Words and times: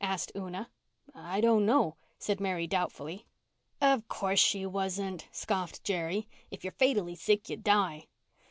asked 0.03 0.31
Una. 0.35 0.67
"I 1.13 1.41
don't 1.41 1.63
know," 1.63 1.95
said 2.17 2.39
Mary 2.39 2.65
doubtfully. 2.65 3.27
"Of 3.79 4.07
course 4.07 4.39
she 4.39 4.65
wasn't," 4.65 5.27
scoffed 5.31 5.83
Jerry. 5.83 6.27
"If 6.49 6.63
you're 6.63 6.71
fatally 6.71 7.13
sick 7.13 7.49
you 7.49 7.57
die." 7.57 8.07